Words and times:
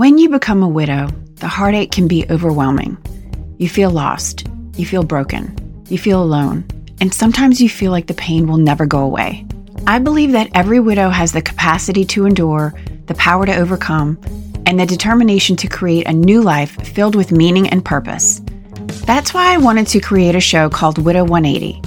When 0.00 0.16
you 0.16 0.30
become 0.30 0.62
a 0.62 0.66
widow, 0.66 1.08
the 1.34 1.46
heartache 1.46 1.92
can 1.92 2.08
be 2.08 2.24
overwhelming. 2.30 2.96
You 3.58 3.68
feel 3.68 3.90
lost, 3.90 4.46
you 4.74 4.86
feel 4.86 5.02
broken, 5.02 5.84
you 5.90 5.98
feel 5.98 6.22
alone, 6.22 6.64
and 7.02 7.12
sometimes 7.12 7.60
you 7.60 7.68
feel 7.68 7.92
like 7.92 8.06
the 8.06 8.14
pain 8.14 8.46
will 8.46 8.56
never 8.56 8.86
go 8.86 9.00
away. 9.00 9.44
I 9.86 9.98
believe 9.98 10.32
that 10.32 10.48
every 10.54 10.80
widow 10.80 11.10
has 11.10 11.32
the 11.32 11.42
capacity 11.42 12.06
to 12.06 12.24
endure, 12.24 12.72
the 13.08 13.14
power 13.16 13.44
to 13.44 13.54
overcome, 13.54 14.18
and 14.64 14.80
the 14.80 14.86
determination 14.86 15.54
to 15.56 15.68
create 15.68 16.08
a 16.08 16.14
new 16.14 16.40
life 16.40 16.70
filled 16.94 17.14
with 17.14 17.30
meaning 17.30 17.68
and 17.68 17.84
purpose. 17.84 18.40
That's 19.04 19.34
why 19.34 19.52
I 19.52 19.58
wanted 19.58 19.86
to 19.88 20.00
create 20.00 20.34
a 20.34 20.40
show 20.40 20.70
called 20.70 20.96
Widow 20.96 21.24
180. 21.24 21.82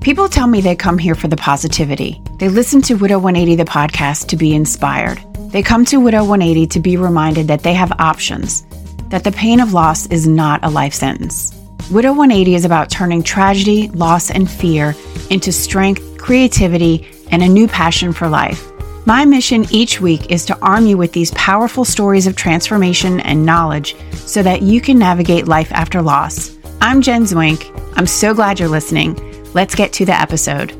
People 0.00 0.28
tell 0.28 0.48
me 0.48 0.60
they 0.60 0.74
come 0.74 0.98
here 0.98 1.14
for 1.14 1.28
the 1.28 1.36
positivity. 1.36 2.20
They 2.40 2.48
listen 2.48 2.82
to 2.82 2.94
Widow 2.94 3.20
180, 3.20 3.54
the 3.54 3.70
podcast, 3.70 4.26
to 4.30 4.36
be 4.36 4.52
inspired. 4.52 5.22
They 5.52 5.62
come 5.62 5.84
to 5.86 5.98
Widow 5.98 6.24
180 6.24 6.66
to 6.68 6.80
be 6.80 6.96
reminded 6.96 7.46
that 7.48 7.62
they 7.62 7.74
have 7.74 7.92
options, 7.98 8.62
that 9.10 9.22
the 9.22 9.32
pain 9.32 9.60
of 9.60 9.74
loss 9.74 10.06
is 10.06 10.26
not 10.26 10.64
a 10.64 10.70
life 10.70 10.94
sentence. 10.94 11.52
Widow 11.90 12.14
180 12.14 12.54
is 12.54 12.64
about 12.64 12.90
turning 12.90 13.22
tragedy, 13.22 13.88
loss, 13.88 14.30
and 14.30 14.50
fear 14.50 14.96
into 15.28 15.52
strength, 15.52 16.16
creativity, 16.16 17.06
and 17.30 17.42
a 17.42 17.48
new 17.48 17.68
passion 17.68 18.14
for 18.14 18.30
life. 18.30 18.66
My 19.04 19.26
mission 19.26 19.66
each 19.70 20.00
week 20.00 20.30
is 20.30 20.46
to 20.46 20.58
arm 20.60 20.86
you 20.86 20.96
with 20.96 21.12
these 21.12 21.32
powerful 21.32 21.84
stories 21.84 22.26
of 22.26 22.34
transformation 22.34 23.20
and 23.20 23.44
knowledge 23.44 23.94
so 24.12 24.42
that 24.42 24.62
you 24.62 24.80
can 24.80 24.98
navigate 24.98 25.48
life 25.48 25.70
after 25.72 26.00
loss. 26.00 26.56
I'm 26.80 27.02
Jen 27.02 27.24
Zwink. 27.24 27.68
I'm 27.94 28.06
so 28.06 28.32
glad 28.32 28.58
you're 28.58 28.70
listening. 28.70 29.18
Let's 29.52 29.74
get 29.74 29.92
to 29.94 30.06
the 30.06 30.18
episode. 30.18 30.70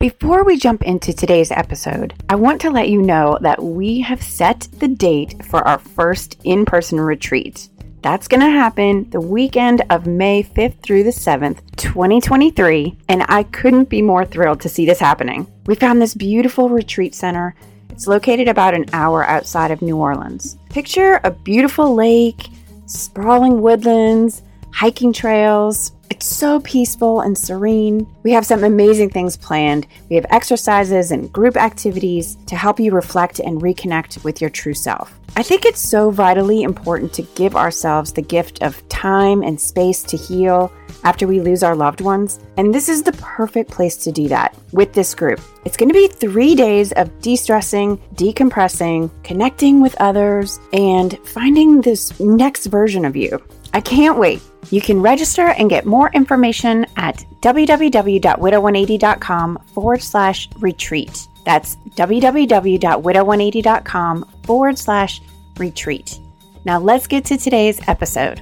Before 0.00 0.44
we 0.44 0.56
jump 0.56 0.82
into 0.84 1.12
today's 1.12 1.50
episode, 1.50 2.14
I 2.30 2.34
want 2.34 2.58
to 2.62 2.70
let 2.70 2.88
you 2.88 3.02
know 3.02 3.36
that 3.42 3.62
we 3.62 4.00
have 4.00 4.22
set 4.22 4.66
the 4.78 4.88
date 4.88 5.44
for 5.44 5.60
our 5.68 5.78
first 5.78 6.40
in 6.42 6.64
person 6.64 6.98
retreat. 6.98 7.68
That's 8.00 8.26
going 8.26 8.40
to 8.40 8.48
happen 8.48 9.10
the 9.10 9.20
weekend 9.20 9.82
of 9.90 10.06
May 10.06 10.42
5th 10.42 10.82
through 10.82 11.04
the 11.04 11.10
7th, 11.10 11.58
2023, 11.76 12.96
and 13.10 13.26
I 13.28 13.42
couldn't 13.42 13.90
be 13.90 14.00
more 14.00 14.24
thrilled 14.24 14.62
to 14.62 14.70
see 14.70 14.86
this 14.86 14.98
happening. 14.98 15.46
We 15.66 15.74
found 15.74 16.00
this 16.00 16.14
beautiful 16.14 16.70
retreat 16.70 17.14
center. 17.14 17.54
It's 17.90 18.06
located 18.06 18.48
about 18.48 18.72
an 18.72 18.86
hour 18.94 19.26
outside 19.26 19.70
of 19.70 19.82
New 19.82 19.98
Orleans. 19.98 20.56
Picture 20.70 21.20
a 21.24 21.30
beautiful 21.30 21.94
lake, 21.94 22.48
sprawling 22.86 23.60
woodlands, 23.60 24.40
hiking 24.72 25.12
trails, 25.12 25.92
it's 26.10 26.26
so 26.26 26.60
peaceful 26.60 27.20
and 27.20 27.38
serene. 27.38 28.06
We 28.24 28.32
have 28.32 28.44
some 28.44 28.64
amazing 28.64 29.10
things 29.10 29.36
planned. 29.36 29.86
We 30.08 30.16
have 30.16 30.26
exercises 30.30 31.12
and 31.12 31.32
group 31.32 31.56
activities 31.56 32.36
to 32.46 32.56
help 32.56 32.80
you 32.80 32.90
reflect 32.90 33.38
and 33.38 33.62
reconnect 33.62 34.22
with 34.24 34.40
your 34.40 34.50
true 34.50 34.74
self. 34.74 35.16
I 35.36 35.44
think 35.44 35.64
it's 35.64 35.80
so 35.80 36.10
vitally 36.10 36.62
important 36.62 37.12
to 37.14 37.22
give 37.36 37.54
ourselves 37.54 38.12
the 38.12 38.22
gift 38.22 38.60
of 38.62 38.86
time 38.88 39.42
and 39.42 39.60
space 39.60 40.02
to 40.02 40.16
heal 40.16 40.72
after 41.04 41.26
we 41.26 41.40
lose 41.40 41.62
our 41.62 41.76
loved 41.76 42.00
ones. 42.00 42.40
And 42.56 42.74
this 42.74 42.88
is 42.88 43.04
the 43.04 43.12
perfect 43.12 43.70
place 43.70 43.96
to 43.98 44.12
do 44.12 44.26
that 44.28 44.54
with 44.72 44.92
this 44.92 45.14
group. 45.14 45.40
It's 45.64 45.76
going 45.76 45.88
to 45.88 45.94
be 45.94 46.08
three 46.08 46.56
days 46.56 46.90
of 46.92 47.20
de 47.20 47.36
stressing, 47.36 47.96
decompressing, 48.14 49.10
connecting 49.22 49.80
with 49.80 49.94
others, 50.00 50.58
and 50.72 51.16
finding 51.24 51.80
this 51.80 52.18
next 52.18 52.66
version 52.66 53.04
of 53.04 53.14
you. 53.14 53.40
I 53.72 53.80
can't 53.80 54.18
wait. 54.18 54.42
You 54.70 54.80
can 54.80 55.00
register 55.00 55.48
and 55.48 55.70
get 55.70 55.86
more 55.86 56.10
information 56.12 56.86
at 56.96 57.24
www.widow180.com 57.40 59.58
forward 59.74 60.02
slash 60.02 60.48
retreat. 60.58 61.28
That's 61.44 61.76
www.widow180.com 61.96 64.30
forward 64.44 64.78
slash 64.78 65.20
retreat. 65.56 66.20
Now 66.64 66.78
let's 66.78 67.06
get 67.06 67.26
to 67.26 67.36
today's 67.36 67.78
episode. 67.88 68.40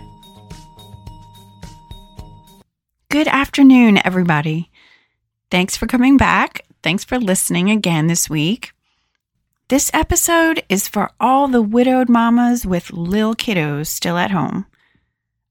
Good 3.11 3.29
afternoon, 3.29 4.01
everybody. 4.05 4.71
Thanks 5.51 5.77
for 5.77 5.87
coming 5.87 6.19
back. 6.19 6.67
Thanks 6.83 7.05
for 7.05 7.19
listening 7.19 7.71
again 7.71 8.07
this 8.07 8.29
week. 8.29 8.73
This 9.69 9.91
episode 9.95 10.63
is 10.69 10.89
for 10.89 11.11
all 11.21 11.49
the 11.49 11.63
widowed 11.63 12.09
mamas 12.09 12.67
with 12.67 12.93
lil 12.93 13.35
kiddos 13.35 13.87
still 13.87 14.17
at 14.17 14.31
home. 14.31 14.67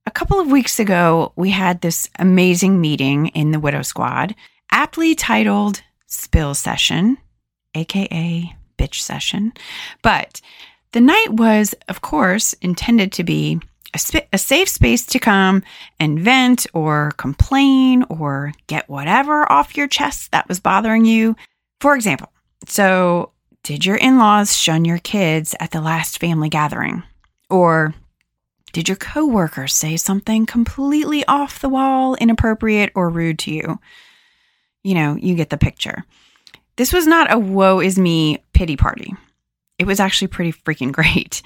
A 0.07 0.12
couple 0.12 0.40
of 0.40 0.50
weeks 0.50 0.79
ago, 0.79 1.34
we 1.35 1.50
had 1.50 1.81
this 1.81 2.09
amazing 2.18 2.79
meeting 2.79 3.28
in 3.28 3.51
the 3.51 3.59
Widow 3.59 3.81
Squad, 3.81 4.35
aptly 4.72 5.13
titled 5.16 5.81
Spill 6.06 6.56
Session, 6.56 7.18
aka 7.75 8.56
Bitch 8.79 9.01
Session. 9.01 9.51
But 10.01 10.40
the 10.94 11.01
night 11.01 11.31
was, 11.31 11.75
of 11.90 12.00
course, 12.00 12.53
intended 12.62 13.12
to 13.12 13.25
be 13.25 13.59
a, 13.94 14.00
sp- 14.00 14.31
a, 14.31 14.38
safe 14.38 14.69
space 14.69 15.06
to 15.07 15.19
come 15.19 15.62
and 16.00 16.22
vent 16.22 16.67
or 16.73 17.12
complain 17.17 18.03
or 18.03 18.53
get 18.67 18.88
whatever 18.88 19.51
off 19.51 19.75
your 19.75 19.90
chest 19.90 20.31
that 20.31 20.47
was 20.47 20.62
bothering 20.62 21.03
you. 21.03 21.35
For 21.81 21.96
example, 21.96 22.31
so 22.66 23.34
did 23.62 23.85
your 23.85 23.97
in 23.97 24.17
laws 24.17 24.56
shun 24.56 24.85
your 24.85 25.00
kids 25.00 25.53
at 25.59 25.72
the 25.72 25.81
last 25.81 26.17
family 26.17 26.47
gathering? 26.47 27.03
Or 27.50 27.94
did 28.78 28.90
your 28.90 28.98
coworker 28.98 29.68
say 29.68 29.98
something 29.98 30.46
completely 30.46 31.26
off 31.26 31.62
the 31.62 31.68
wall, 31.68 32.14
inappropriate, 32.14 32.92
or 32.94 33.10
rude 33.10 33.40
to 33.40 33.52
you? 33.52 33.80
You 34.84 34.94
know, 34.94 35.16
you 35.16 35.34
get 35.34 35.50
the 35.50 35.58
picture. 35.58 36.06
This 36.76 36.94
was 36.94 37.08
not 37.08 37.34
a 37.34 37.40
woe 37.40 37.80
is 37.80 37.98
me 37.98 38.44
pity 38.54 38.78
party. 38.78 39.16
It 39.80 39.88
was 39.88 40.00
actually 40.00 40.28
pretty 40.28 40.54
freaking 40.54 40.92
great. 40.92 41.42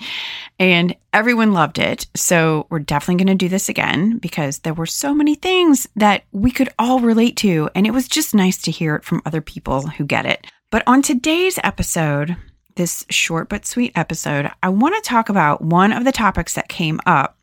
And 0.60 0.94
everyone 1.14 1.54
loved 1.54 1.80
it. 1.80 2.06
So 2.18 2.68
we're 2.70 2.80
definitely 2.80 3.24
going 3.24 3.38
to 3.38 3.46
do 3.46 3.48
this 3.48 3.70
again 3.70 4.18
because 4.18 4.60
there 4.60 4.74
were 4.74 4.86
so 4.86 5.16
many 5.16 5.36
things 5.36 5.88
that 5.96 6.26
we 6.34 6.52
could 6.52 6.68
all 6.78 7.00
relate 7.00 7.38
to. 7.38 7.70
And 7.74 7.88
it 7.88 7.92
was 7.92 8.10
just 8.10 8.36
nice 8.36 8.62
to 8.64 8.72
hear 8.72 8.94
it 8.96 9.06
from 9.06 9.22
other 9.26 9.40
people 9.40 9.88
who 9.88 10.04
get 10.04 10.26
it. 10.26 10.46
But 10.70 10.84
on 10.86 11.02
today's 11.02 11.58
episode, 11.64 12.36
this 12.76 13.06
short 13.10 13.50
but 13.50 13.66
sweet 13.66 13.92
episode, 13.96 14.50
I 14.64 14.70
want 14.70 14.96
to 14.96 15.08
talk 15.08 15.30
about 15.30 15.62
one 15.62 15.92
of 15.92 16.06
the 16.06 16.12
topics 16.12 16.54
that 16.54 16.68
came 16.70 17.00
up 17.06 17.38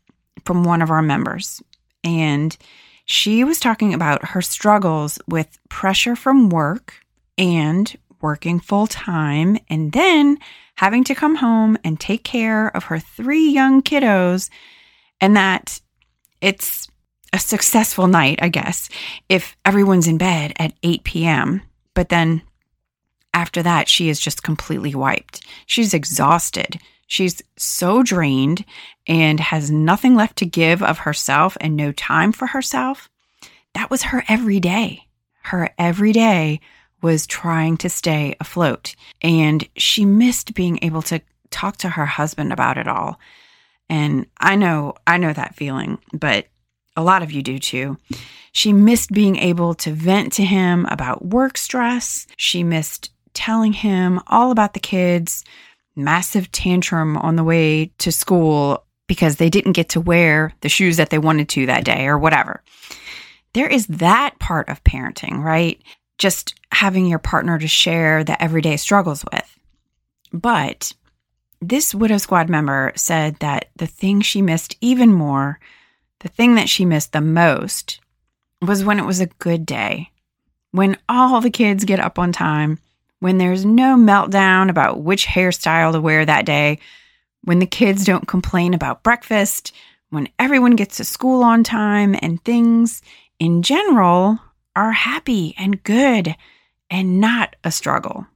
from 0.44 0.64
one 0.64 0.82
of 0.82 0.90
our 0.90 1.02
members. 1.02 1.62
And 2.04 2.56
she 3.04 3.44
was 3.44 3.60
talking 3.60 3.94
about 3.94 4.28
her 4.28 4.42
struggles 4.42 5.18
with 5.26 5.58
pressure 5.68 6.16
from 6.16 6.48
work 6.48 6.94
and 7.36 7.96
working 8.20 8.58
full 8.58 8.86
time, 8.86 9.56
and 9.70 9.92
then 9.92 10.38
having 10.74 11.04
to 11.04 11.14
come 11.14 11.36
home 11.36 11.78
and 11.84 11.98
take 11.98 12.24
care 12.24 12.68
of 12.76 12.84
her 12.84 12.98
three 12.98 13.48
young 13.48 13.82
kiddos, 13.82 14.50
and 15.20 15.36
that 15.36 15.80
it's 16.40 16.88
a 17.32 17.38
successful 17.38 18.06
night, 18.06 18.40
I 18.42 18.48
guess, 18.48 18.88
if 19.28 19.56
everyone's 19.64 20.08
in 20.08 20.18
bed 20.18 20.52
at 20.58 20.72
8 20.82 21.04
p.m. 21.04 21.62
But 21.94 22.08
then 22.08 22.42
after 23.38 23.62
that, 23.62 23.88
she 23.88 24.08
is 24.08 24.18
just 24.18 24.42
completely 24.42 24.96
wiped. 24.96 25.46
She's 25.64 25.94
exhausted. 25.94 26.80
She's 27.06 27.40
so 27.56 28.02
drained 28.02 28.64
and 29.06 29.38
has 29.38 29.70
nothing 29.70 30.16
left 30.16 30.36
to 30.38 30.44
give 30.44 30.82
of 30.82 30.98
herself 30.98 31.56
and 31.60 31.76
no 31.76 31.92
time 31.92 32.32
for 32.32 32.48
herself. 32.48 33.08
That 33.74 33.90
was 33.90 34.02
her 34.02 34.24
every 34.28 34.58
day. 34.58 35.06
Her 35.44 35.70
every 35.78 36.12
day 36.12 36.60
was 37.00 37.28
trying 37.28 37.76
to 37.76 37.88
stay 37.88 38.34
afloat. 38.40 38.96
And 39.22 39.66
she 39.76 40.04
missed 40.04 40.54
being 40.54 40.80
able 40.82 41.02
to 41.02 41.20
talk 41.50 41.76
to 41.78 41.90
her 41.90 42.06
husband 42.06 42.52
about 42.52 42.76
it 42.76 42.88
all. 42.88 43.20
And 43.88 44.26
I 44.40 44.56
know, 44.56 44.94
I 45.06 45.16
know 45.16 45.32
that 45.32 45.54
feeling, 45.54 45.98
but 46.12 46.48
a 46.96 47.04
lot 47.04 47.22
of 47.22 47.30
you 47.30 47.42
do 47.42 47.60
too. 47.60 47.98
She 48.50 48.72
missed 48.72 49.12
being 49.12 49.36
able 49.36 49.74
to 49.74 49.92
vent 49.92 50.32
to 50.34 50.44
him 50.44 50.86
about 50.86 51.24
work 51.24 51.56
stress. 51.56 52.26
She 52.36 52.64
missed 52.64 53.12
telling 53.38 53.72
him 53.72 54.20
all 54.26 54.50
about 54.50 54.74
the 54.74 54.80
kids' 54.80 55.44
massive 55.94 56.50
tantrum 56.50 57.16
on 57.16 57.36
the 57.36 57.44
way 57.44 57.92
to 57.98 58.10
school 58.10 58.84
because 59.06 59.36
they 59.36 59.48
didn't 59.48 59.72
get 59.72 59.90
to 59.90 60.00
wear 60.00 60.52
the 60.60 60.68
shoes 60.68 60.96
that 60.96 61.10
they 61.10 61.18
wanted 61.18 61.48
to 61.48 61.66
that 61.66 61.84
day 61.84 62.08
or 62.08 62.18
whatever. 62.18 62.64
There 63.52 63.68
is 63.68 63.86
that 63.86 64.40
part 64.40 64.68
of 64.68 64.82
parenting, 64.82 65.38
right? 65.38 65.80
Just 66.18 66.56
having 66.72 67.06
your 67.06 67.20
partner 67.20 67.60
to 67.60 67.68
share 67.68 68.24
the 68.24 68.40
everyday 68.42 68.76
struggles 68.76 69.24
with. 69.32 69.58
But 70.32 70.92
this 71.62 71.94
Widow 71.94 72.18
Squad 72.18 72.48
member 72.48 72.92
said 72.96 73.36
that 73.38 73.70
the 73.76 73.86
thing 73.86 74.20
she 74.20 74.42
missed 74.42 74.76
even 74.80 75.12
more, 75.12 75.60
the 76.18 76.28
thing 76.28 76.56
that 76.56 76.68
she 76.68 76.84
missed 76.84 77.12
the 77.12 77.20
most, 77.20 78.00
was 78.60 78.84
when 78.84 78.98
it 78.98 79.06
was 79.06 79.20
a 79.20 79.26
good 79.26 79.64
day, 79.64 80.10
when 80.72 80.96
all 81.08 81.40
the 81.40 81.50
kids 81.50 81.84
get 81.84 82.00
up 82.00 82.18
on 82.18 82.32
time, 82.32 82.80
when 83.20 83.38
there's 83.38 83.64
no 83.64 83.96
meltdown 83.96 84.70
about 84.70 85.00
which 85.00 85.26
hairstyle 85.26 85.92
to 85.92 86.00
wear 86.00 86.24
that 86.24 86.46
day, 86.46 86.78
when 87.42 87.58
the 87.58 87.66
kids 87.66 88.04
don't 88.04 88.28
complain 88.28 88.74
about 88.74 89.02
breakfast, 89.02 89.72
when 90.10 90.28
everyone 90.38 90.76
gets 90.76 90.96
to 90.98 91.04
school 91.04 91.42
on 91.42 91.64
time, 91.64 92.16
and 92.22 92.42
things 92.44 93.02
in 93.38 93.62
general 93.62 94.38
are 94.76 94.92
happy 94.92 95.54
and 95.58 95.82
good 95.82 96.34
and 96.90 97.20
not 97.20 97.56
a 97.64 97.70
struggle. 97.70 98.26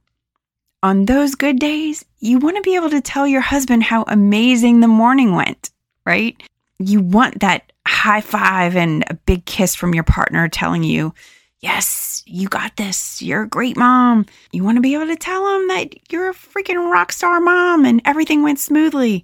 on 0.83 1.05
those 1.05 1.33
good 1.33 1.57
days, 1.59 2.03
you 2.19 2.37
want 2.37 2.57
to 2.57 2.61
be 2.61 2.75
able 2.75 2.89
to 2.89 3.01
tell 3.01 3.25
your 3.25 3.41
husband 3.41 3.81
how 3.81 4.03
amazing 4.07 4.81
the 4.81 4.87
morning 4.87 5.33
went, 5.33 5.71
right? 6.05 6.35
You 6.77 6.99
want 6.99 7.39
that 7.39 7.71
high 7.87 8.21
five 8.21 8.75
and 8.75 9.05
a 9.09 9.13
big 9.13 9.45
kiss 9.45 9.73
from 9.73 9.95
your 9.95 10.03
partner 10.03 10.49
telling 10.49 10.83
you, 10.83 11.13
Yes, 11.63 12.23
you 12.25 12.49
got 12.49 12.75
this. 12.75 13.21
You're 13.21 13.43
a 13.43 13.47
great 13.47 13.77
mom. 13.77 14.25
You 14.51 14.65
want 14.65 14.75
to 14.75 14.81
be 14.81 14.95
able 14.95 15.07
to 15.07 15.15
tell 15.15 15.45
them 15.45 15.69
that 15.69 16.11
you're 16.11 16.29
a 16.29 16.33
freaking 16.33 16.91
rock 16.91 17.13
star 17.13 17.39
mom 17.39 17.85
and 17.85 18.01
everything 18.03 18.43
went 18.43 18.59
smoothly. 18.59 19.23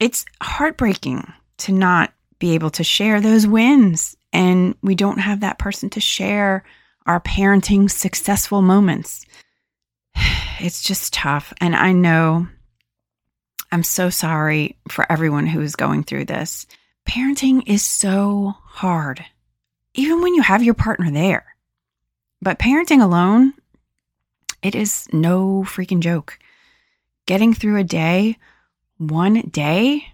It's 0.00 0.24
heartbreaking 0.42 1.30
to 1.58 1.72
not 1.72 2.14
be 2.38 2.54
able 2.54 2.70
to 2.70 2.82
share 2.82 3.20
those 3.20 3.46
wins. 3.46 4.16
And 4.32 4.76
we 4.82 4.94
don't 4.94 5.18
have 5.18 5.40
that 5.40 5.58
person 5.58 5.90
to 5.90 6.00
share 6.00 6.64
our 7.04 7.20
parenting 7.20 7.90
successful 7.90 8.62
moments. 8.62 9.26
It's 10.58 10.82
just 10.82 11.12
tough. 11.12 11.52
And 11.60 11.74
I 11.74 11.92
know 11.92 12.46
I'm 13.72 13.82
so 13.82 14.10
sorry 14.10 14.78
for 14.88 15.04
everyone 15.10 15.46
who 15.46 15.60
is 15.60 15.76
going 15.76 16.04
through 16.04 16.26
this. 16.26 16.66
Parenting 17.06 17.64
is 17.66 17.82
so 17.82 18.54
hard, 18.62 19.24
even 19.94 20.22
when 20.22 20.34
you 20.34 20.42
have 20.42 20.62
your 20.62 20.74
partner 20.74 21.10
there. 21.10 21.44
But 22.40 22.58
parenting 22.58 23.02
alone, 23.02 23.54
it 24.62 24.74
is 24.74 25.08
no 25.12 25.64
freaking 25.66 26.00
joke. 26.00 26.38
Getting 27.26 27.54
through 27.54 27.78
a 27.78 27.84
day, 27.84 28.36
one 28.98 29.42
day, 29.42 30.06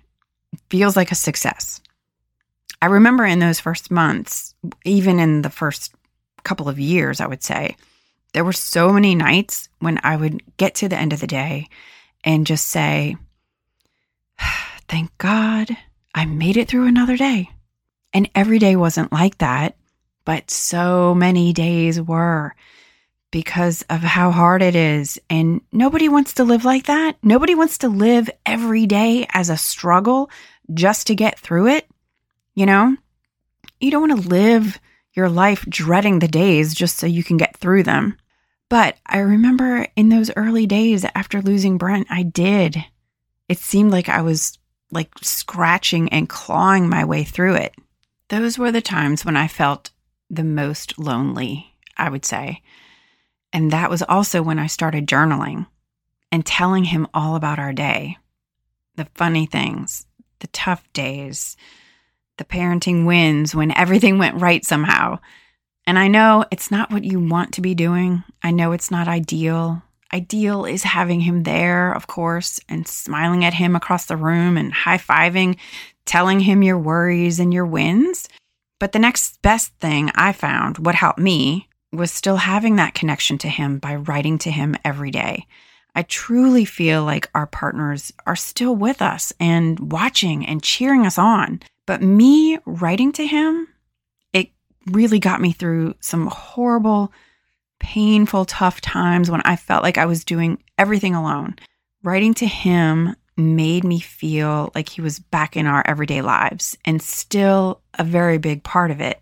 feels 0.69 0.97
like 0.97 1.11
a 1.11 1.17
success. 1.17 1.81
I 2.81 2.87
remember 2.87 3.25
in 3.25 3.39
those 3.39 3.61
first 3.61 3.91
months, 3.91 4.55
even 4.85 5.19
in 5.19 5.43
the 5.43 5.51
first 5.51 5.95
couple 6.45 6.69
of 6.69 6.79
years, 6.79 7.21
I 7.21 7.27
would 7.27 7.43
say, 7.43 7.77
there 8.33 8.45
were 8.45 8.53
so 8.53 8.93
many 8.93 9.15
nights 9.15 9.69
when 9.81 9.99
I 10.03 10.17
would 10.17 10.43
get 10.57 10.77
to 10.77 10.89
the 10.89 10.99
end 10.99 11.13
of 11.13 11.21
the 11.21 11.27
day 11.27 11.69
and 12.25 12.47
just 12.47 12.69
say, 12.69 13.17
Thank 14.89 15.17
God 15.19 15.77
I 16.15 16.25
made 16.25 16.57
it 16.57 16.69
through 16.69 16.87
another 16.87 17.17
day. 17.17 17.51
And 18.13 18.31
every 18.35 18.59
day 18.59 18.77
wasn't 18.77 19.13
like 19.13 19.39
that, 19.39 19.77
but 20.25 20.51
so 20.51 21.15
many 21.15 21.53
days 21.53 22.01
were 22.01 22.55
because 23.31 23.83
of 23.91 24.01
how 24.01 24.31
hard 24.31 24.63
it 24.63 24.75
is. 24.75 25.21
And 25.29 25.61
nobody 25.73 26.09
wants 26.09 26.35
to 26.35 26.45
live 26.45 26.65
like 26.65 26.87
that. 26.87 27.17
Nobody 27.23 27.55
wants 27.55 27.79
to 27.79 27.89
live 27.89 28.31
every 28.47 28.87
day 28.87 29.27
as 29.33 29.51
a 29.51 29.57
struggle 29.57 30.31
just 30.73 31.09
to 31.09 31.15
get 31.15 31.39
through 31.39 31.69
it. 31.69 31.87
You 32.55 32.67
know, 32.67 32.97
you 33.81 33.91
don't 33.91 34.09
want 34.09 34.23
to 34.23 34.29
live 34.29 34.79
your 35.13 35.29
life 35.29 35.65
dreading 35.69 36.19
the 36.19 36.29
days 36.29 36.75
just 36.75 36.97
so 36.97 37.07
you 37.07 37.23
can 37.23 37.37
get 37.37 37.57
through 37.57 37.83
them. 37.83 38.17
But 38.69 38.97
I 39.07 39.19
remember 39.19 39.87
in 39.97 40.09
those 40.09 40.31
early 40.37 40.67
days 40.67 41.05
after 41.15 41.41
losing 41.41 41.79
Brent, 41.79 42.07
I 42.11 42.23
did. 42.23 42.77
It 43.49 43.59
seemed 43.59 43.93
like 43.93 44.09
I 44.09 44.23
was 44.23 44.59
like 44.91 45.11
scratching 45.23 46.11
and 46.11 46.29
clawing 46.29 46.89
my 46.89 47.05
way 47.05 47.25
through 47.25 47.55
it. 47.57 47.75
Those 48.29 48.59
were 48.59 48.71
the 48.73 48.83
times 48.83 49.25
when 49.25 49.37
I 49.37 49.49
felt 49.49 49.91
the 50.29 50.45
most 50.45 50.99
lonely, 50.99 51.75
I 51.97 52.11
would 52.11 52.25
say. 52.25 52.63
And 53.53 53.71
that 53.71 53.91
was 53.91 54.03
also 54.03 54.43
when 54.43 54.59
I 54.59 54.67
started 54.67 55.07
journaling 55.07 55.67
and 56.31 56.45
telling 56.45 56.85
him 56.85 57.07
all 57.15 57.37
about 57.37 57.59
our 57.59 57.73
day 57.73 58.19
the 58.97 59.09
funny 59.15 59.47
things, 59.47 60.07
the 60.41 60.49
tough 60.49 60.83
days, 60.93 61.57
the 62.37 62.45
parenting 62.45 63.07
wins 63.07 63.55
when 63.55 63.77
everything 63.77 64.19
went 64.19 64.41
right 64.41 64.65
somehow. 64.65 65.19
And 65.87 65.99
I 65.99 66.09
know 66.09 66.45
it's 66.51 66.71
not 66.71 66.91
what 66.91 67.05
you 67.05 67.21
want 67.21 67.55
to 67.55 67.61
be 67.63 67.75
doing. 67.75 68.25
I 68.43 68.51
know 68.51 68.73
it's 68.73 68.91
not 68.91 69.09
ideal. 69.09 69.83
Ideal 70.13 70.65
is 70.65 70.83
having 70.83 71.21
him 71.21 71.43
there, 71.43 71.93
of 71.93 72.07
course, 72.07 72.61
and 72.69 72.89
smiling 72.89 73.45
at 73.45 73.55
him 73.55 73.77
across 73.77 74.07
the 74.07 74.17
room 74.17 74.57
and 74.57 74.73
high 74.73 74.99
fiving, 74.99 75.59
telling 76.07 76.41
him 76.41 76.63
your 76.63 76.79
worries 76.79 77.39
and 77.39 77.53
your 77.53 77.67
wins. 77.67 78.29
But 78.79 78.93
the 78.93 78.99
next 78.99 79.43
best 79.43 79.75
thing 79.81 80.11
I 80.15 80.33
found, 80.33 80.79
what 80.79 80.95
helped 80.95 81.19
me, 81.19 81.69
was 81.93 82.11
still 82.11 82.37
having 82.37 82.77
that 82.77 82.95
connection 82.95 83.39
to 83.39 83.49
him 83.49 83.79
by 83.79 83.97
writing 83.97 84.39
to 84.39 84.51
him 84.51 84.77
every 84.85 85.11
day. 85.11 85.47
I 85.95 86.03
truly 86.03 86.65
feel 86.65 87.05
like 87.05 87.31
our 87.35 87.47
partners 87.47 88.13
are 88.27 88.37
still 88.37 88.77
with 88.77 89.03
us 89.03 89.33
and 89.41 89.91
watching 89.91 90.47
and 90.47 90.63
cheering 90.63 91.05
us 91.05 91.19
on. 91.19 91.61
But 91.87 92.03
me 92.03 92.59
writing 92.67 93.13
to 93.13 93.27
him, 93.27 93.67
it 94.33 94.51
really 94.87 95.19
got 95.19 95.41
me 95.41 95.53
through 95.53 95.95
some 96.01 96.27
horrible, 96.29 97.13
painful, 97.81 98.45
tough 98.45 98.81
times 98.81 99.31
when 99.31 99.43
I 99.45 99.57
felt 99.57 99.83
like 99.83 99.99
I 99.99 100.07
was 100.07 100.25
doing 100.25 100.63
everything 100.77 101.15
alone. 101.15 101.57
Writing 102.03 102.35
to 102.35 102.47
him 102.47 103.15
made 103.37 103.85
me 103.85 104.01
feel 104.01 104.71
like 104.75 104.89
he 104.89 105.01
was 105.01 105.19
back 105.19 105.57
in 105.57 105.67
our 105.67 105.83
everyday 105.87 106.23
lives 106.23 106.77
and 106.85 107.01
still 107.01 107.81
a 107.99 108.05
very 108.05 108.39
big 108.39 108.63
part 108.63 108.91
of 108.91 109.01
it. 109.01 109.21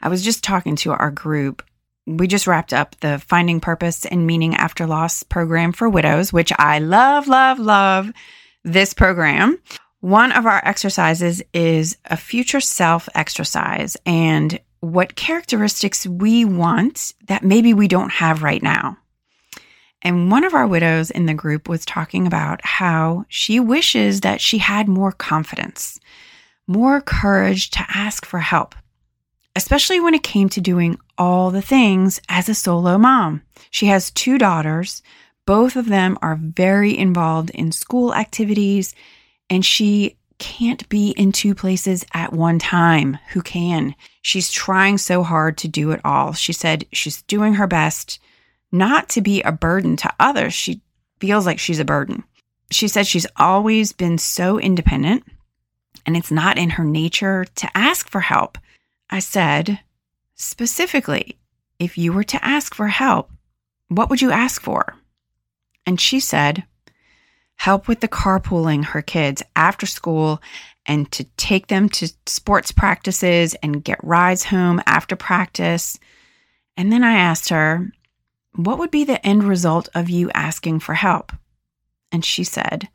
I 0.00 0.08
was 0.08 0.22
just 0.22 0.44
talking 0.44 0.76
to 0.76 0.92
our 0.92 1.10
group. 1.10 1.62
We 2.06 2.26
just 2.26 2.46
wrapped 2.46 2.72
up 2.72 2.96
the 3.00 3.18
Finding 3.18 3.60
Purpose 3.60 4.06
and 4.06 4.26
Meaning 4.26 4.54
After 4.54 4.86
Loss 4.86 5.24
program 5.24 5.72
for 5.72 5.88
widows, 5.88 6.32
which 6.32 6.52
I 6.58 6.78
love, 6.78 7.28
love, 7.28 7.58
love 7.58 8.12
this 8.64 8.94
program. 8.94 9.58
One 10.00 10.32
of 10.32 10.46
our 10.46 10.62
exercises 10.64 11.42
is 11.52 11.96
a 12.04 12.16
future 12.16 12.60
self 12.60 13.08
exercise 13.14 13.96
and 14.06 14.60
what 14.80 15.16
characteristics 15.16 16.06
we 16.06 16.44
want 16.44 17.12
that 17.26 17.44
maybe 17.44 17.74
we 17.74 17.88
don't 17.88 18.12
have 18.12 18.42
right 18.42 18.62
now. 18.62 18.96
And 20.02 20.30
one 20.30 20.44
of 20.44 20.54
our 20.54 20.66
widows 20.66 21.10
in 21.10 21.26
the 21.26 21.34
group 21.34 21.68
was 21.68 21.84
talking 21.84 22.26
about 22.26 22.64
how 22.64 23.24
she 23.28 23.58
wishes 23.58 24.20
that 24.20 24.40
she 24.40 24.58
had 24.58 24.88
more 24.88 25.10
confidence, 25.10 25.98
more 26.66 27.00
courage 27.00 27.70
to 27.70 27.84
ask 27.92 28.24
for 28.24 28.38
help, 28.38 28.76
especially 29.56 29.98
when 29.98 30.14
it 30.14 30.22
came 30.22 30.48
to 30.50 30.60
doing 30.60 30.98
all 31.16 31.50
the 31.50 31.62
things 31.62 32.20
as 32.28 32.48
a 32.48 32.54
solo 32.54 32.96
mom. 32.96 33.42
She 33.70 33.86
has 33.86 34.12
two 34.12 34.38
daughters. 34.38 35.02
Both 35.46 35.74
of 35.74 35.86
them 35.88 36.16
are 36.22 36.38
very 36.40 36.96
involved 36.96 37.50
in 37.50 37.72
school 37.72 38.14
activities 38.14 38.94
and 39.50 39.64
she 39.64 40.16
can't 40.38 40.88
be 40.88 41.10
in 41.10 41.32
two 41.32 41.54
places 41.54 42.04
at 42.14 42.32
one 42.32 42.58
time. 42.58 43.18
Who 43.32 43.42
can? 43.42 43.94
She's 44.22 44.50
trying 44.50 44.98
so 44.98 45.22
hard 45.22 45.58
to 45.58 45.68
do 45.68 45.90
it 45.90 46.00
all. 46.04 46.32
She 46.32 46.52
said 46.52 46.86
she's 46.92 47.22
doing 47.22 47.54
her 47.54 47.66
best 47.66 48.18
not 48.70 49.08
to 49.10 49.20
be 49.20 49.42
a 49.42 49.52
burden 49.52 49.96
to 49.96 50.12
others. 50.20 50.54
She 50.54 50.80
feels 51.20 51.46
like 51.46 51.58
she's 51.58 51.80
a 51.80 51.84
burden. 51.84 52.24
She 52.70 52.86
said 52.88 53.06
she's 53.06 53.26
always 53.36 53.92
been 53.92 54.18
so 54.18 54.58
independent 54.58 55.24
and 56.06 56.16
it's 56.16 56.30
not 56.30 56.58
in 56.58 56.70
her 56.70 56.84
nature 56.84 57.44
to 57.56 57.76
ask 57.76 58.08
for 58.08 58.20
help. 58.20 58.58
I 59.10 59.20
said, 59.20 59.80
specifically, 60.34 61.38
if 61.78 61.96
you 61.96 62.12
were 62.12 62.24
to 62.24 62.44
ask 62.44 62.74
for 62.74 62.88
help, 62.88 63.30
what 63.88 64.10
would 64.10 64.20
you 64.20 64.30
ask 64.30 64.62
for? 64.62 64.96
And 65.86 66.00
she 66.00 66.20
said, 66.20 66.64
help 67.58 67.88
with 67.88 68.00
the 68.00 68.08
carpooling 68.08 68.84
her 68.84 69.02
kids 69.02 69.42
after 69.54 69.84
school 69.84 70.40
and 70.86 71.10
to 71.12 71.24
take 71.36 71.66
them 71.66 71.88
to 71.88 72.08
sports 72.26 72.72
practices 72.72 73.54
and 73.62 73.84
get 73.84 74.02
rides 74.02 74.44
home 74.44 74.80
after 74.86 75.16
practice. 75.16 75.98
And 76.76 76.90
then 76.90 77.04
I 77.04 77.14
asked 77.14 77.50
her, 77.50 77.92
What 78.54 78.78
would 78.78 78.90
be 78.90 79.04
the 79.04 79.24
end 79.26 79.44
result 79.44 79.88
of 79.94 80.08
you 80.08 80.30
asking 80.30 80.80
for 80.80 80.94
help? 80.94 81.32
And 82.10 82.24
she 82.24 82.44
said, 82.44 82.88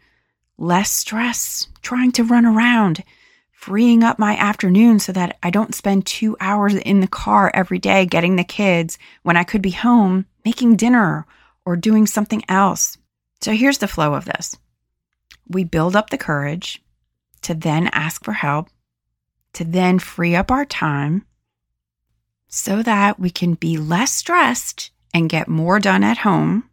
Less 0.57 0.89
stress 0.89 1.67
trying 1.81 2.13
to 2.13 2.23
run 2.23 2.45
around, 2.45 3.03
freeing 3.51 4.01
up 4.01 4.17
my 4.17 4.35
afternoon 4.37 4.99
so 4.99 5.11
that 5.11 5.37
I 5.43 5.49
don't 5.49 5.75
spend 5.75 6.05
two 6.05 6.37
hours 6.39 6.73
in 6.73 7.01
the 7.01 7.07
car 7.07 7.51
every 7.53 7.79
day 7.79 8.05
getting 8.05 8.37
the 8.37 8.43
kids 8.43 8.97
when 9.23 9.37
I 9.37 9.43
could 9.43 9.61
be 9.61 9.71
home 9.71 10.25
making 10.45 10.77
dinner 10.77 11.25
or 11.65 11.75
doing 11.75 12.07
something 12.07 12.43
else. 12.49 12.97
So 13.43 13.51
here's 13.51 13.79
the 13.79 13.89
flow 13.89 14.13
of 14.13 14.23
this 14.23 14.55
we 15.49 15.65
build 15.65 15.97
up 15.97 16.09
the 16.09 16.17
courage 16.17 16.81
to 17.41 17.53
then 17.53 17.89
ask 17.91 18.23
for 18.23 18.31
help, 18.31 18.69
to 19.51 19.65
then 19.65 19.99
free 19.99 20.33
up 20.33 20.49
our 20.49 20.63
time 20.63 21.25
so 22.47 22.81
that 22.83 23.19
we 23.19 23.29
can 23.29 23.55
be 23.55 23.77
less 23.77 24.13
stressed 24.13 24.91
and 25.13 25.29
get 25.29 25.49
more 25.49 25.79
done 25.79 26.05
at 26.05 26.19
home, 26.19 26.69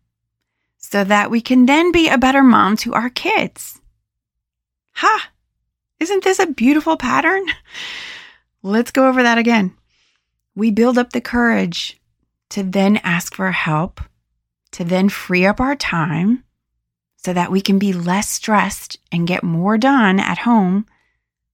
so 0.79 1.03
that 1.03 1.29
we 1.29 1.41
can 1.41 1.67
then 1.67 1.91
be 1.91 2.09
a 2.09 2.17
better 2.17 2.45
mom 2.45 2.77
to 2.77 2.95
our 2.95 3.11
kids. 3.11 3.81
Ha! 4.93 5.31
Isn't 5.99 6.23
this 6.23 6.39
a 6.39 6.47
beautiful 6.47 6.97
pattern? 6.97 7.47
Let's 8.63 8.93
go 8.93 9.09
over 9.09 9.25
that 9.25 9.39
again. 9.39 9.75
We 10.55 10.71
build 10.71 10.99
up 10.99 11.13
the 11.13 11.21
courage 11.21 12.01
to 12.51 12.63
then 12.63 12.99
ask 12.99 13.35
for 13.35 13.51
help, 13.51 14.01
to 14.71 14.85
then 14.85 15.09
free 15.09 15.45
up 15.45 15.61
our 15.61 15.75
time 15.75 16.45
so 17.23 17.33
that 17.35 17.51
we 17.51 17.61
can 17.61 17.79
be 17.79 17.93
less 17.93 18.31
stressed 18.31 18.99
and 19.13 19.27
get 19.27 19.43
more 19.43 19.77
done 19.77 20.19
at 20.19 20.39
home 20.39 20.87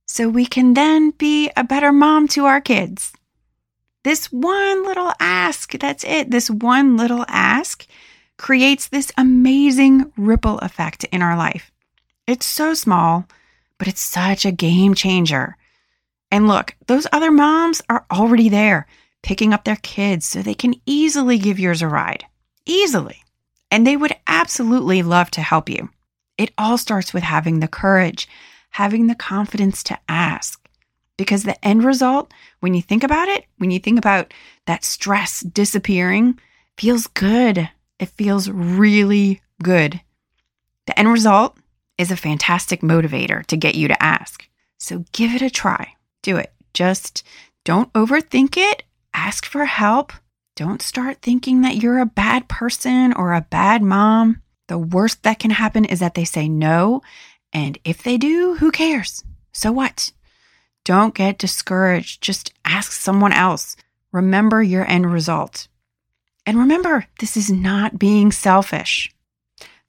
so 0.07 0.29
we 0.29 0.47
can 0.47 0.75
then 0.75 1.11
be 1.11 1.51
a 1.57 1.65
better 1.65 1.93
mom 1.93 2.29
to 2.29 2.45
our 2.45 2.61
kids. 2.61 3.13
This 4.05 4.31
one 4.31 4.85
little 4.85 5.13
ask, 5.19 5.73
that's 5.73 6.05
it. 6.05 6.31
This 6.31 6.49
one 6.49 6.97
little 6.97 7.25
ask 7.27 7.85
creates 8.39 8.87
this 8.87 9.11
amazing 9.19 10.13
ripple 10.17 10.59
effect 10.59 11.03
in 11.05 11.23
our 11.23 11.37
life. 11.37 11.73
It's 12.29 12.47
so 12.47 12.75
small, 12.75 13.27
but 13.79 13.89
it's 13.89 14.01
such 14.01 14.47
a 14.47 14.53
game 14.53 14.95
changer. 14.95 15.57
And 16.31 16.47
look, 16.47 16.77
those 16.87 17.09
other 17.13 17.33
moms 17.33 17.83
are 17.89 18.07
already 18.13 18.49
there 18.49 18.87
picking 19.25 19.53
up 19.53 19.65
their 19.65 19.77
kids 19.77 20.27
so 20.27 20.41
they 20.43 20.55
can 20.55 20.75
easily 20.87 21.39
give 21.39 21.59
yours 21.59 21.83
a 21.83 21.89
ride. 21.89 22.25
Easily. 22.65 23.25
And 23.77 23.87
they 23.87 23.99
would 23.99 24.17
absolutely 24.27 25.03
love 25.03 25.31
to 25.33 25.43
help 25.43 25.69
you. 25.69 25.91
It 26.39 26.51
all 26.57 26.79
starts 26.79 27.13
with 27.13 27.23
having 27.23 27.61
the 27.61 27.69
courage, 27.69 28.27
having 28.71 29.07
the 29.07 29.15
confidence 29.15 29.83
to 29.83 29.99
ask. 30.09 30.67
Because 31.19 31.43
the 31.43 31.63
end 31.63 31.85
result, 31.85 32.33
when 32.61 32.73
you 32.73 32.81
think 32.81 33.05
about 33.05 33.29
it, 33.29 33.45
when 33.59 33.71
you 33.71 33.79
think 33.79 33.99
about 33.99 34.33
that 34.65 34.83
stress 34.83 35.41
disappearing, 35.41 36.41
feels 36.79 37.07
good. 37.09 37.69
It 37.99 38.09
feels 38.17 38.49
really 38.49 39.43
good. 39.63 40.01
The 40.87 40.99
end 40.99 41.13
result 41.13 41.59
is 41.99 42.11
a 42.11 42.17
fantastic 42.17 42.81
motivator 42.81 43.45
to 43.45 43.59
get 43.59 43.75
you 43.75 43.89
to 43.89 44.03
ask. 44.03 44.49
So 44.79 45.05
give 45.13 45.35
it 45.35 45.43
a 45.43 45.51
try. 45.51 45.93
Do 46.23 46.39
it. 46.39 46.51
Just 46.73 47.25
don't 47.67 47.93
overthink 47.93 48.57
it. 48.57 48.85
Ask 49.13 49.45
for 49.45 49.67
help. 49.67 50.15
Don't 50.57 50.81
start 50.81 51.19
thinking 51.21 51.61
that 51.61 51.83
you're 51.83 51.99
a 51.99 52.07
bad 52.07 52.49
person 52.49 53.13
or 53.13 53.35
a 53.35 53.47
bad 53.51 53.83
mom. 53.83 54.41
The 54.69 54.79
worst 54.79 55.23
that 55.23 55.39
can 55.39 55.51
happen 55.51 55.85
is 55.85 56.01
that 56.01 56.15
they 56.15 56.25
say 56.25 56.49
no. 56.49 57.03
And 57.53 57.77
if 57.85 58.03
they 58.03 58.17
do, 58.17 58.55
who 58.55 58.71
cares? 58.71 59.23
So 59.53 59.71
what? 59.71 60.13
Don't 60.83 61.15
get 61.15 61.37
discouraged. 61.37 62.23
Just 62.23 62.55
ask 62.65 62.93
someone 62.93 63.35
else. 63.35 63.77
Remember 64.13 64.63
your 64.63 64.91
end 64.91 65.13
result. 65.13 65.69
And 66.47 66.57
remember, 66.57 67.07
this 67.21 67.37
is 67.37 67.51
not 67.51 67.99
being 67.99 68.33
selfish. 68.33 69.13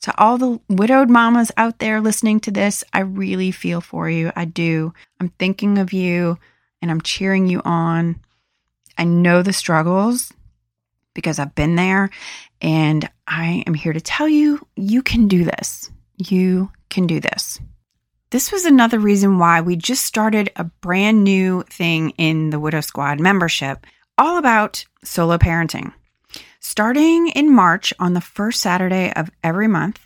To 0.02 0.20
all 0.20 0.38
the 0.38 0.60
widowed 0.68 1.10
mamas 1.10 1.50
out 1.56 1.80
there 1.80 2.02
listening 2.02 2.42
to 2.42 2.52
this, 2.52 2.84
I 2.92 3.00
really 3.00 3.52
feel 3.52 3.80
for 3.80 4.10
you. 4.10 4.34
I 4.36 4.44
do. 4.44 4.94
I'm 5.22 5.30
thinking 5.30 5.78
of 5.78 5.94
you 5.94 6.38
and 6.82 6.92
I'm 6.92 7.02
cheering 7.02 7.48
you 7.48 7.62
on. 7.64 8.20
I 8.98 9.06
know 9.06 9.42
the 9.42 9.54
struggles 9.54 10.34
because 11.18 11.40
I've 11.40 11.56
been 11.56 11.76
there 11.76 12.12
and 12.62 13.10
I 13.26 13.64
am 13.66 13.74
here 13.74 13.92
to 13.92 14.00
tell 14.00 14.30
you 14.30 14.62
you 14.76 15.02
can 15.02 15.28
do 15.28 15.44
this. 15.44 15.90
You 16.16 16.72
can 16.92 17.08
do 17.08 17.20
this. 17.20 17.60
This 18.30 18.52
was 18.52 18.66
another 18.66 19.00
reason 19.00 19.40
why 19.40 19.62
we 19.62 19.76
just 19.76 20.04
started 20.04 20.52
a 20.56 20.66
brand 20.66 21.24
new 21.24 21.64
thing 21.72 22.12
in 22.12 22.52
the 22.52 22.60
Widow 22.60 22.82
Squad 22.82 23.20
membership, 23.20 23.88
all 24.20 24.38
about 24.38 24.86
solo 25.04 25.40
parenting. 25.40 25.92
Starting 26.60 27.30
in 27.30 27.52
March 27.52 27.96
on 27.98 28.14
the 28.14 28.22
first 28.22 28.62
Saturday 28.62 29.12
of 29.14 29.32
every 29.44 29.68
month, 29.68 30.00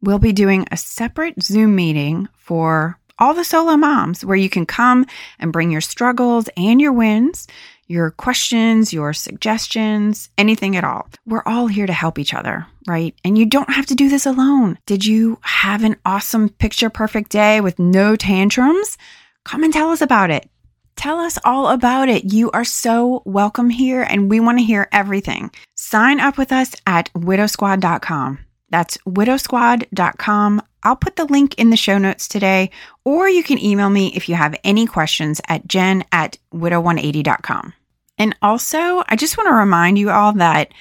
we'll 0.00 0.18
be 0.18 0.32
doing 0.32 0.66
a 0.72 0.78
separate 0.78 1.42
Zoom 1.42 1.76
meeting 1.76 2.26
for 2.36 2.98
all 3.18 3.34
the 3.34 3.44
solo 3.44 3.76
moms 3.76 4.24
where 4.24 4.36
you 4.36 4.48
can 4.48 4.64
come 4.64 5.04
and 5.38 5.52
bring 5.52 5.70
your 5.70 5.82
struggles 5.82 6.48
and 6.56 6.80
your 6.80 6.92
wins, 6.92 7.46
your 7.86 8.10
questions, 8.10 8.92
your 8.92 9.12
suggestions, 9.12 10.28
anything 10.38 10.76
at 10.76 10.84
all. 10.84 11.08
We're 11.26 11.42
all 11.46 11.66
here 11.66 11.86
to 11.86 11.92
help 11.92 12.18
each 12.18 12.34
other, 12.34 12.66
right? 12.86 13.14
And 13.24 13.36
you 13.36 13.46
don't 13.46 13.70
have 13.70 13.86
to 13.86 13.94
do 13.94 14.08
this 14.08 14.26
alone. 14.26 14.78
Did 14.86 15.04
you 15.04 15.38
have 15.42 15.84
an 15.84 15.96
awesome 16.04 16.48
picture 16.48 16.90
perfect 16.90 17.30
day 17.30 17.60
with 17.60 17.78
no 17.78 18.16
tantrums? 18.16 18.96
Come 19.44 19.62
and 19.62 19.72
tell 19.72 19.90
us 19.90 20.00
about 20.00 20.30
it. 20.30 20.48
Tell 20.96 21.18
us 21.18 21.38
all 21.44 21.68
about 21.68 22.08
it. 22.08 22.32
You 22.32 22.50
are 22.52 22.64
so 22.64 23.22
welcome 23.24 23.70
here 23.70 24.02
and 24.02 24.30
we 24.30 24.40
want 24.40 24.58
to 24.58 24.64
hear 24.64 24.88
everything. 24.92 25.50
Sign 25.74 26.20
up 26.20 26.38
with 26.38 26.52
us 26.52 26.74
at 26.86 27.12
widowsquad.com. 27.14 28.38
That's 28.70 28.96
widowsquad.com. 28.98 30.62
I'll 30.84 30.96
put 30.96 31.16
the 31.16 31.24
link 31.24 31.54
in 31.54 31.70
the 31.70 31.76
show 31.76 31.98
notes 31.98 32.28
today, 32.28 32.70
or 33.04 33.28
you 33.28 33.42
can 33.42 33.58
email 33.58 33.88
me 33.88 34.12
if 34.14 34.28
you 34.28 34.34
have 34.34 34.54
any 34.62 34.86
questions 34.86 35.40
at 35.48 35.66
jen 35.66 36.04
at 36.12 36.36
widow180.com. 36.52 37.72
And 38.18 38.36
also, 38.42 39.02
I 39.08 39.16
just 39.16 39.36
want 39.36 39.48
to 39.48 39.54
remind 39.54 39.98
you 39.98 40.10
all 40.10 40.34
that 40.34 40.72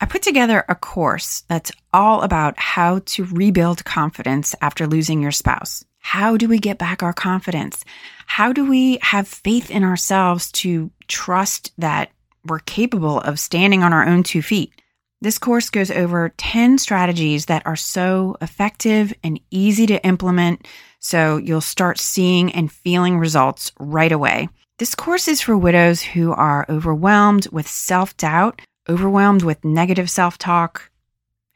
I 0.00 0.06
put 0.06 0.22
together 0.22 0.64
a 0.68 0.74
course 0.74 1.44
that's 1.48 1.70
all 1.92 2.22
about 2.22 2.58
how 2.58 3.02
to 3.06 3.24
rebuild 3.26 3.84
confidence 3.84 4.54
after 4.60 4.86
losing 4.86 5.22
your 5.22 5.30
spouse. 5.30 5.84
How 6.00 6.36
do 6.36 6.48
we 6.48 6.58
get 6.58 6.78
back 6.78 7.04
our 7.04 7.12
confidence? 7.12 7.84
How 8.26 8.52
do 8.52 8.68
we 8.68 8.98
have 9.00 9.28
faith 9.28 9.70
in 9.70 9.84
ourselves 9.84 10.50
to 10.52 10.90
trust 11.06 11.72
that 11.78 12.10
we're 12.44 12.58
capable 12.58 13.20
of 13.20 13.38
standing 13.38 13.84
on 13.84 13.92
our 13.92 14.04
own 14.04 14.24
two 14.24 14.42
feet? 14.42 14.81
This 15.22 15.38
course 15.38 15.70
goes 15.70 15.92
over 15.92 16.34
10 16.36 16.78
strategies 16.78 17.46
that 17.46 17.64
are 17.64 17.76
so 17.76 18.36
effective 18.40 19.14
and 19.22 19.38
easy 19.52 19.86
to 19.86 20.04
implement, 20.04 20.66
so 20.98 21.36
you'll 21.36 21.60
start 21.60 22.00
seeing 22.00 22.52
and 22.52 22.72
feeling 22.72 23.16
results 23.16 23.70
right 23.78 24.10
away. 24.10 24.48
This 24.80 24.96
course 24.96 25.28
is 25.28 25.40
for 25.40 25.56
widows 25.56 26.02
who 26.02 26.32
are 26.32 26.66
overwhelmed 26.68 27.46
with 27.52 27.68
self 27.68 28.16
doubt, 28.16 28.62
overwhelmed 28.88 29.44
with 29.44 29.64
negative 29.64 30.10
self 30.10 30.38
talk, 30.38 30.90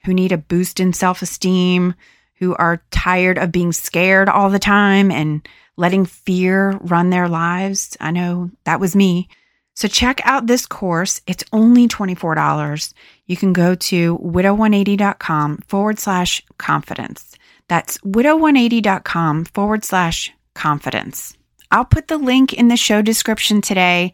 who 0.04 0.14
need 0.14 0.30
a 0.30 0.38
boost 0.38 0.78
in 0.78 0.92
self 0.92 1.20
esteem, 1.20 1.94
who 2.36 2.54
are 2.54 2.84
tired 2.92 3.36
of 3.36 3.50
being 3.50 3.72
scared 3.72 4.28
all 4.28 4.48
the 4.48 4.60
time 4.60 5.10
and 5.10 5.48
letting 5.76 6.04
fear 6.04 6.78
run 6.82 7.10
their 7.10 7.28
lives. 7.28 7.96
I 7.98 8.12
know 8.12 8.52
that 8.62 8.78
was 8.78 8.94
me. 8.94 9.28
So 9.76 9.88
check 9.88 10.22
out 10.24 10.46
this 10.46 10.66
course. 10.66 11.20
It's 11.26 11.44
only 11.52 11.86
$24. 11.86 12.94
You 13.26 13.36
can 13.36 13.52
go 13.52 13.74
to 13.74 14.18
widow180.com 14.18 15.58
forward 15.68 15.98
slash 15.98 16.42
confidence. 16.56 17.36
That's 17.68 17.98
widow180.com 17.98 19.44
forward 19.44 19.84
slash 19.84 20.32
confidence. 20.54 21.36
I'll 21.70 21.84
put 21.84 22.08
the 22.08 22.16
link 22.16 22.54
in 22.54 22.68
the 22.68 22.76
show 22.76 23.02
description 23.02 23.60
today. 23.60 24.12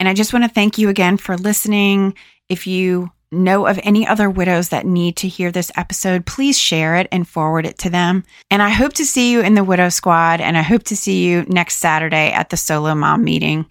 And 0.00 0.08
I 0.08 0.14
just 0.14 0.32
want 0.32 0.44
to 0.44 0.50
thank 0.50 0.78
you 0.78 0.88
again 0.88 1.16
for 1.16 1.36
listening. 1.36 2.14
If 2.48 2.66
you 2.66 3.12
know 3.30 3.66
of 3.68 3.78
any 3.84 4.06
other 4.06 4.28
widows 4.28 4.70
that 4.70 4.84
need 4.84 5.16
to 5.18 5.28
hear 5.28 5.52
this 5.52 5.70
episode, 5.76 6.26
please 6.26 6.58
share 6.58 6.96
it 6.96 7.06
and 7.12 7.26
forward 7.26 7.66
it 7.66 7.78
to 7.78 7.90
them. 7.90 8.24
And 8.50 8.62
I 8.62 8.70
hope 8.70 8.94
to 8.94 9.04
see 9.04 9.30
you 9.30 9.42
in 9.42 9.54
the 9.54 9.64
Widow 9.64 9.90
Squad, 9.90 10.40
and 10.40 10.56
I 10.56 10.62
hope 10.62 10.84
to 10.84 10.96
see 10.96 11.24
you 11.24 11.44
next 11.48 11.76
Saturday 11.76 12.32
at 12.32 12.50
the 12.50 12.56
Solo 12.56 12.94
Mom 12.94 13.22
meeting. 13.22 13.66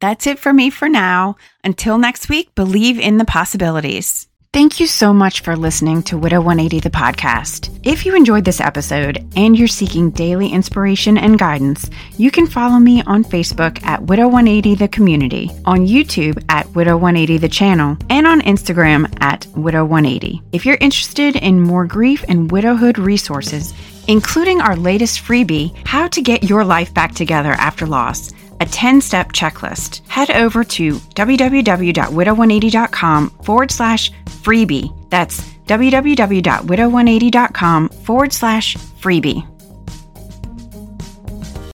That's 0.00 0.26
it 0.26 0.38
for 0.38 0.52
me 0.52 0.70
for 0.70 0.88
now. 0.88 1.36
Until 1.64 1.98
next 1.98 2.28
week, 2.28 2.54
believe 2.54 2.98
in 2.98 3.18
the 3.18 3.24
possibilities. 3.24 4.28
Thank 4.56 4.80
you 4.80 4.86
so 4.86 5.12
much 5.12 5.40
for 5.40 5.54
listening 5.54 6.02
to 6.04 6.16
Widow 6.16 6.40
180 6.40 6.80
the 6.80 6.88
podcast. 6.88 7.78
If 7.84 8.06
you 8.06 8.16
enjoyed 8.16 8.46
this 8.46 8.58
episode 8.58 9.22
and 9.36 9.54
you're 9.58 9.68
seeking 9.68 10.10
daily 10.10 10.48
inspiration 10.48 11.18
and 11.18 11.38
guidance, 11.38 11.90
you 12.16 12.30
can 12.30 12.46
follow 12.46 12.78
me 12.78 13.02
on 13.02 13.22
Facebook 13.22 13.84
at 13.84 14.02
Widow 14.04 14.28
180 14.28 14.74
the 14.76 14.88
community, 14.88 15.50
on 15.66 15.86
YouTube 15.86 16.42
at 16.48 16.66
Widow 16.74 16.96
180 16.96 17.36
the 17.36 17.50
channel, 17.50 17.98
and 18.08 18.26
on 18.26 18.40
Instagram 18.40 19.14
at 19.20 19.46
Widow 19.56 19.84
180. 19.84 20.40
If 20.52 20.64
you're 20.64 20.78
interested 20.80 21.36
in 21.36 21.60
more 21.60 21.84
grief 21.84 22.24
and 22.26 22.50
widowhood 22.50 22.98
resources, 22.98 23.74
including 24.08 24.62
our 24.62 24.74
latest 24.74 25.22
freebie, 25.22 25.76
How 25.86 26.08
to 26.08 26.22
Get 26.22 26.44
Your 26.44 26.64
Life 26.64 26.94
Back 26.94 27.14
Together 27.14 27.52
After 27.52 27.86
Loss, 27.86 28.32
a 28.60 28.66
10 28.66 29.00
step 29.00 29.32
checklist, 29.32 30.06
head 30.08 30.30
over 30.30 30.62
to 30.64 30.94
www.widow180.com 30.94 33.30
forward 33.42 33.70
slash 33.70 34.12
freebie. 34.26 35.10
That's 35.10 35.40
www.widow180.com 35.66 37.88
forward 37.88 38.32
slash 38.32 38.76
freebie. 38.76 39.55